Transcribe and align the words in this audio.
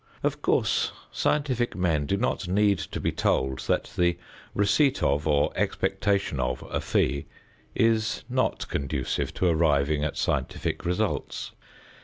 Of 0.23 0.41
course 0.41 0.93
scientific 1.11 1.75
men 1.75 2.07
do 2.07 2.17
not 2.17 2.47
need 2.47 2.79
to 2.79 2.99
be 2.99 3.11
told 3.11 3.59
that 3.67 3.83
the 3.95 4.17
receipt 4.55 5.03
of 5.03 5.27
or 5.27 5.51
expectation 5.55 6.39
of 6.39 6.63
a 6.71 6.81
fee 6.81 7.27
is 7.75 8.23
not 8.27 8.67
conducive 8.67 9.31
to 9.35 9.45
arriving 9.45 10.03
at 10.03 10.17
scientific 10.17 10.85
results. 10.85 11.51